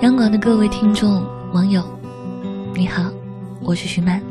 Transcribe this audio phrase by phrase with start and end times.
[0.00, 1.82] 央广的各位听众、网友，
[2.74, 3.10] 你好，
[3.62, 4.22] 我是徐曼。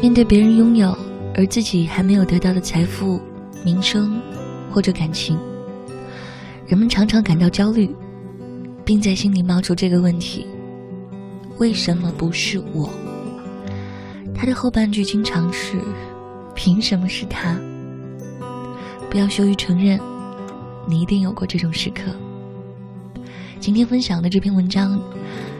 [0.00, 0.96] 面对别人拥有
[1.36, 3.20] 而自己还没有得到的财富、
[3.64, 4.20] 名声
[4.70, 5.38] 或者感情，
[6.66, 7.94] 人们常常感到焦虑，
[8.84, 10.46] 并在心里冒出这个问题：
[11.58, 12.88] 为什么不是我？
[14.34, 15.78] 他的后半句经常是：
[16.54, 17.54] 凭什么是他？
[19.10, 19.98] 不要羞于承认，
[20.86, 22.12] 你一定有过这种时刻。
[23.58, 25.02] 今天分享的这篇文章，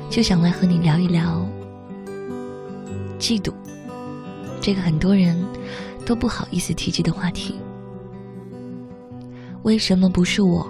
[0.08, 1.44] 就想来和你聊一聊
[3.18, 3.52] 嫉妒，
[4.60, 5.36] 这个很多人
[6.06, 7.56] 都不好意思提及的话题。
[9.64, 10.64] 为什么不是我？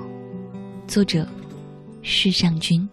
[0.87, 1.29] 作者：
[2.01, 2.88] 世尚君。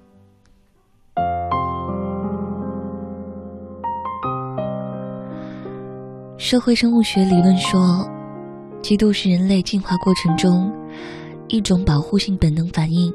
[6.37, 8.05] 社会生物学理论说。
[8.87, 10.71] 嫉妒是人类进化过程中
[11.49, 13.13] 一种保护性本能反应，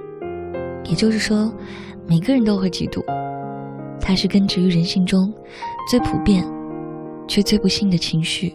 [0.84, 1.50] 也就是说，
[2.06, 3.02] 每个人都会嫉妒。
[3.98, 5.32] 它是根植于人性中
[5.88, 6.44] 最普遍
[7.26, 8.54] 却最不幸的情绪，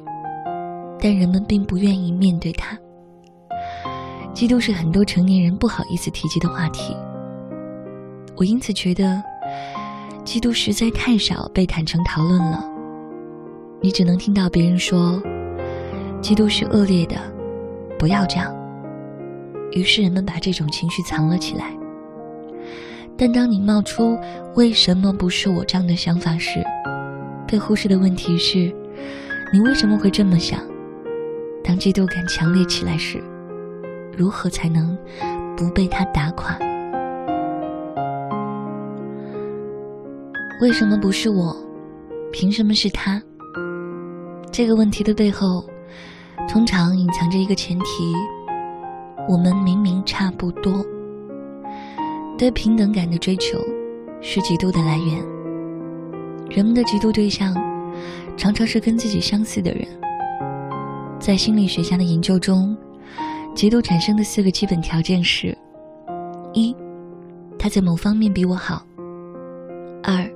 [1.02, 2.78] 但人们并不愿意面对它。
[4.32, 6.96] 嫉妒是很多成年人不好意思提及的话题。
[8.36, 9.20] 我因此觉得，
[10.24, 12.64] 嫉妒实在太少被坦诚讨论了。
[13.82, 15.20] 你只能听到别人说。
[16.22, 17.16] 嫉妒是恶劣的，
[17.98, 18.54] 不要这样。
[19.72, 21.72] 于是人们把这种情绪藏了起来。
[23.18, 24.18] 但当你冒出
[24.56, 26.64] “为什么不是我”这样的想法时，
[27.48, 28.74] 被忽视的问题是：
[29.54, 30.60] 你为什么会这么想？
[31.64, 33.22] 当嫉妒感强烈起来时，
[34.16, 34.98] 如何才能
[35.56, 36.58] 不被它打垮？
[40.62, 41.56] 为什么不是我？
[42.32, 43.22] 凭什么是他？
[44.52, 45.64] 这个问题的背后。
[46.48, 48.14] 通常隐藏着一个前提：
[49.28, 50.86] 我们明明差不多。
[52.38, 53.58] 对平等感的追求
[54.22, 55.24] 是嫉妒的来源。
[56.50, 57.54] 人们的嫉妒对象
[58.38, 59.88] 常常是跟自己相似的人。
[61.20, 62.78] 在心理学家的研究中，
[63.56, 65.58] 嫉妒产生的四个基本条件是：
[66.54, 66.76] 一，
[67.58, 68.78] 他在某方面比我好；
[70.04, 70.30] 二，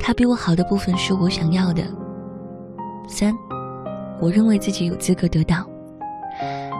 [0.00, 1.82] 他比我好的部分是我想要的；
[3.06, 3.32] 三。
[4.20, 5.68] 我认为自己有资格得到。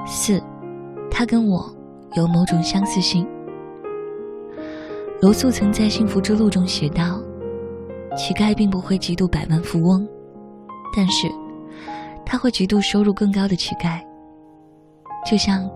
[0.06, 0.43] 四，
[1.11, 1.75] 他跟我
[2.15, 3.27] 有某种相似性。
[5.21, 7.21] 罗素曾在《幸福之路》中写道
[8.17, 10.06] ：“乞丐并不会嫉妒百万富翁，
[10.94, 11.27] 但是
[12.27, 14.00] 他会嫉妒收入更高的乞丐。
[15.25, 15.71] 就像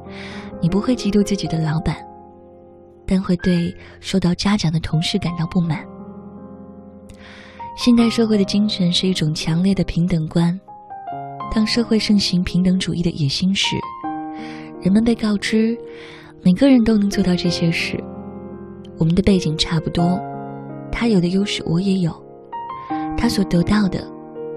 [0.60, 1.96] 你不会嫉妒自己的老板，
[3.06, 5.82] 但会对受到嘉奖的同事感到不满。”
[7.74, 10.58] 现代社会的精神是一种强烈的平等观。
[11.50, 13.76] 当社会盛行平等主义的野心时，
[14.80, 15.76] 人们被告知，
[16.42, 18.02] 每个人都能做到这些事。
[18.98, 20.20] 我们的背景差不多，
[20.92, 22.12] 他有的优势我也有，
[23.16, 24.06] 他所得到的，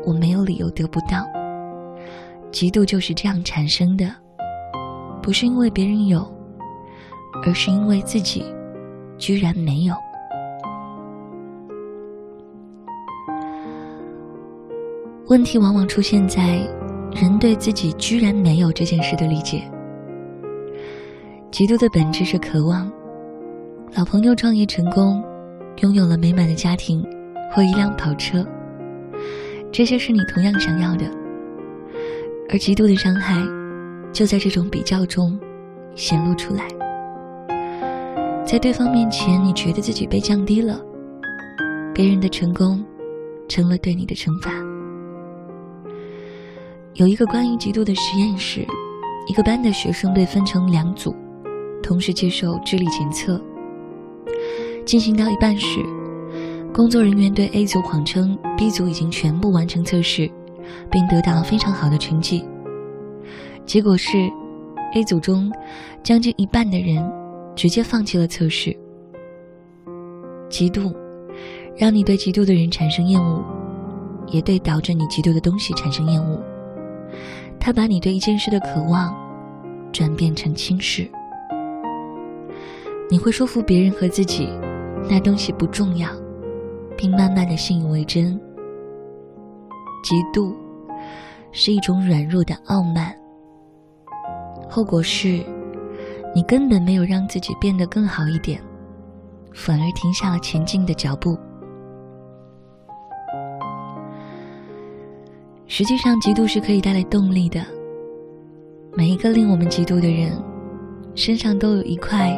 [0.06, 1.26] 我没有理由得不到。
[2.52, 4.14] 嫉妒就是这样产生的，
[5.22, 6.30] 不是因为别人有，
[7.46, 8.44] 而是因为自己
[9.18, 9.96] 居然没有。
[15.32, 16.60] 问题往往出现在。
[17.14, 19.64] 人对自己居然没有这件事的理解，
[21.52, 22.92] 嫉妒的本质是渴望。
[23.94, 25.24] 老朋友创业成功，
[25.82, 27.02] 拥有了美满的家庭
[27.54, 28.46] 或一辆跑车，
[29.72, 31.06] 这些是你同样想要的。
[32.50, 33.42] 而嫉妒的伤害，
[34.14, 35.38] 就在这种比较中
[35.96, 36.66] 显露出来。
[38.46, 40.82] 在对方面前，你觉得自己被降低了，
[41.94, 42.84] 别人的成功
[43.50, 44.71] 成了对你的惩罚。
[47.02, 48.64] 有一个关于嫉妒的实验室，
[49.26, 51.16] 一个班的学生被分成两组，
[51.82, 53.42] 同时接受智力检测。
[54.86, 55.84] 进行到一半时，
[56.72, 60.30] 工作人员对 A 组谎称 B 组已经全部完成测试，
[60.92, 62.46] 并得到了非常好的成绩。
[63.66, 64.32] 结果是
[64.94, 65.52] ，A 组中
[66.04, 67.04] 将近一半的人
[67.56, 68.70] 直接放弃了测试。
[70.52, 70.94] 嫉妒，
[71.76, 73.44] 让你对嫉妒的人产生厌恶，
[74.28, 76.40] 也对导致你嫉妒的东西产生厌恶。
[77.64, 79.16] 他把你对一件事的渴望
[79.94, 81.08] 转变成轻视，
[83.08, 84.50] 你会说服别人和自己，
[85.08, 86.10] 那东西不重要，
[86.98, 88.36] 并慢慢的信以为真。
[90.04, 90.56] 嫉妒
[91.52, 93.16] 是一种软弱的傲慢，
[94.68, 95.46] 后果是，
[96.34, 98.60] 你根本没有让自己变得更好一点，
[99.54, 101.38] 反而停下了前进的脚步。
[105.74, 107.66] 实际上，嫉妒是可以带来动力的。
[108.94, 110.38] 每一个令我们嫉妒的人，
[111.16, 112.38] 身上都有一块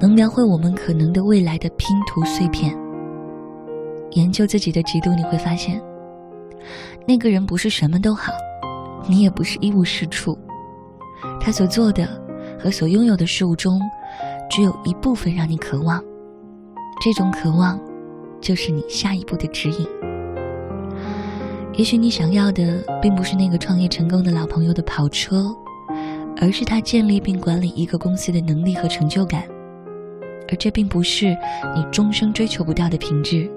[0.00, 2.76] 能描绘我们可能的未来的拼图碎片。
[4.14, 5.80] 研究自己的嫉妒，你会发现，
[7.06, 8.32] 那个人不是什么都好，
[9.08, 10.36] 你也不是一无是处。
[11.40, 12.04] 他所做的
[12.58, 13.80] 和所拥有的事物中，
[14.50, 16.02] 只有一部分让你渴望，
[17.00, 17.78] 这种渴望，
[18.40, 19.86] 就是你下一步的指引。
[21.74, 25.44] 也许你想要的，并不是那个创业成功的老朋友的跑车，
[26.38, 29.44] 而是他建立并管理一个公司的能力和成就感，
[30.50, 31.34] 而这并不是
[31.74, 33.50] 你终生追求不到的品质。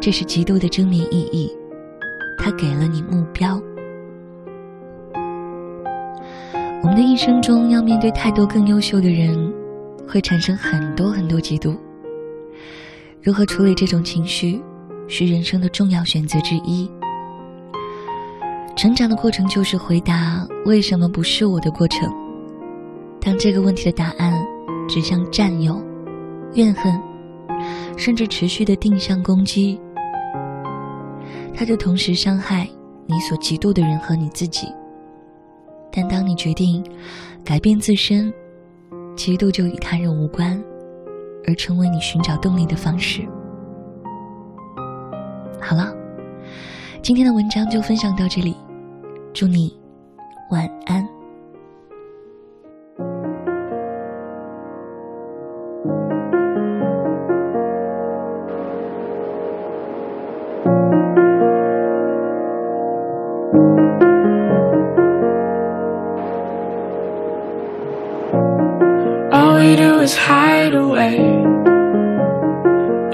[0.00, 1.52] 这是极度的正面意义，
[2.38, 3.60] 它给了你目标。
[6.82, 9.52] 我们的一生中要面对太多更优秀的人，
[10.08, 11.76] 会产生很多很多嫉妒。
[13.20, 14.62] 如何处理这种情绪，
[15.08, 16.88] 是人生的重要选择之一。
[18.76, 22.08] 成长的过程就是回答为什么不是我的过程。
[23.20, 24.32] 当这个问题的答案
[24.88, 25.82] 指向占有、
[26.54, 26.92] 怨恨，
[27.96, 29.80] 甚至持续的定向攻击。
[31.52, 32.68] 它就同时伤害
[33.06, 34.68] 你所嫉妒的人和你自己。
[35.90, 36.84] 但当你决定
[37.44, 38.32] 改变自身，
[39.16, 40.62] 嫉妒就与他人无关，
[41.46, 43.26] 而成为你寻找动力的方式。
[45.60, 45.92] 好了，
[47.02, 48.56] 今天的文章就分享到这里，
[49.34, 49.76] 祝你
[50.50, 51.17] 晚安。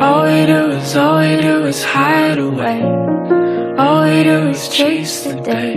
[0.00, 2.82] All we do is, all we do is hide away.
[3.78, 5.76] All we do is chase the day.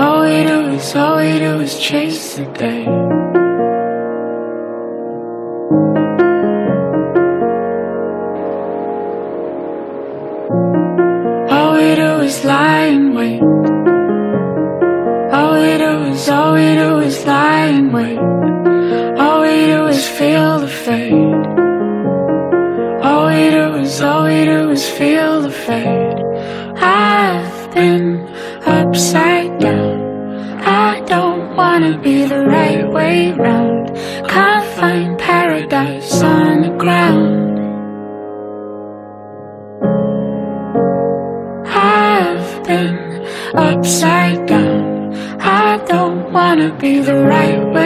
[0.00, 2.86] All we do is, all we do is chase the day.
[11.50, 13.42] All we do is lie and wait.
[15.32, 18.18] All we do is, all we do is lie and wait
[19.18, 21.21] All we do is feel the fade.
[25.02, 26.22] Feel fade.
[26.76, 28.06] I've been
[28.64, 29.96] upside down.
[30.60, 33.86] I don't wanna be the right way round.
[34.34, 37.54] Can't find paradise on the ground.
[41.66, 42.98] I've been
[43.68, 44.82] upside down.
[45.40, 47.81] I don't wanna be the right way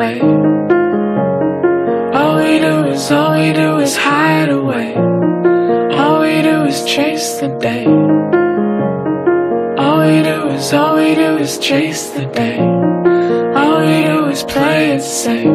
[0.00, 0.20] away.
[2.18, 7.38] All we do is, all we do is hide away All we do is chase
[7.40, 7.84] the day.
[9.82, 12.58] All we do is, all we do is chase the day.
[12.58, 15.46] All we do is play it safe.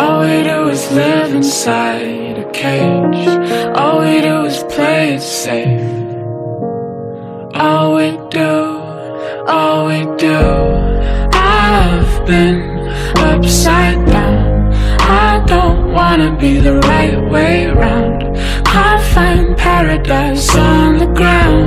[0.00, 3.28] All we do is live inside a cage.
[3.76, 5.98] All we do is play it safe.
[7.54, 7.94] All
[13.16, 14.72] upside down.
[15.00, 18.36] I don't wanna be the right way round.
[18.66, 21.66] I find paradise on the ground.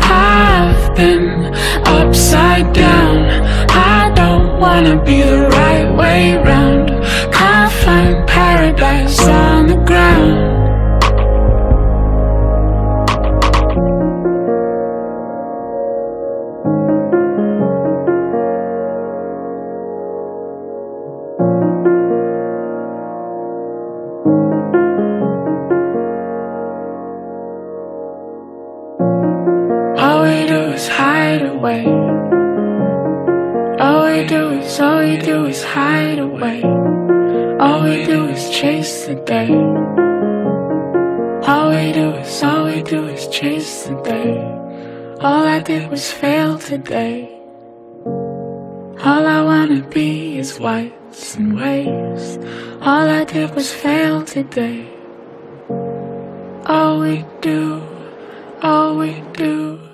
[0.00, 1.54] I've been
[1.86, 3.16] upside down.
[3.70, 5.91] I don't wanna be the right
[31.62, 31.86] away.
[33.78, 36.60] All we do is, all we do is hide away.
[37.60, 39.50] All we do is chase the day.
[41.48, 44.34] All we do is, all we do is chase the day.
[45.20, 47.30] All I did was fail today.
[49.08, 52.38] All I wanna be is whites and waves.
[52.80, 54.88] All I did was fail today.
[56.66, 57.82] All we do,
[58.62, 59.91] all we do